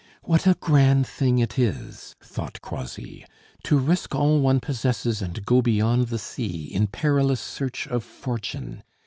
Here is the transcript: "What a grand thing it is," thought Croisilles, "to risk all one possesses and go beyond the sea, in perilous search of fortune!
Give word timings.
"What 0.23 0.47
a 0.47 0.55
grand 0.55 1.05
thing 1.05 1.37
it 1.37 1.59
is," 1.59 2.15
thought 2.23 2.59
Croisilles, 2.63 3.23
"to 3.65 3.77
risk 3.77 4.15
all 4.15 4.41
one 4.41 4.59
possesses 4.59 5.21
and 5.21 5.45
go 5.45 5.61
beyond 5.61 6.07
the 6.07 6.17
sea, 6.17 6.65
in 6.73 6.87
perilous 6.87 7.39
search 7.39 7.87
of 7.87 8.03
fortune! 8.03 8.81